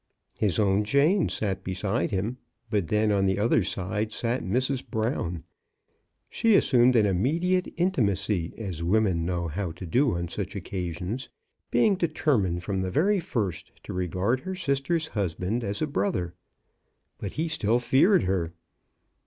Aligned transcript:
His 0.35 0.57
own 0.57 0.83
Jane 0.83 1.29
sat 1.29 1.63
beside 1.63 2.09
him, 2.09 2.37
but 2.71 2.87
then 2.87 3.11
on 3.11 3.27
the 3.27 3.37
other 3.37 3.63
side 3.63 4.11
sat 4.11 4.41
Mrs. 4.43 4.83
Brown. 4.83 5.43
She 6.27 6.55
assumed 6.55 6.95
an 6.95 7.05
immediate 7.05 7.71
intimacy— 7.77 8.51
as 8.57 8.81
women 8.81 9.27
know 9.27 9.47
how 9.47 9.71
to 9.73 9.85
do 9.85 10.15
on 10.17 10.27
such 10.27 10.55
occasions— 10.55 11.29
being 11.69 11.97
de 11.97 12.07
termined 12.07 12.63
from 12.63 12.81
the 12.81 12.89
very 12.89 13.19
first 13.19 13.71
to 13.83 13.93
regard 13.93 14.39
her 14.39 14.55
sis 14.55 14.81
ter's 14.81 15.09
husband 15.09 15.63
as 15.63 15.83
a 15.83 15.85
brother; 15.85 16.33
but 17.19 17.33
he 17.33 17.47
still 17.47 17.77
feared 17.77 18.23
her. 18.23 18.55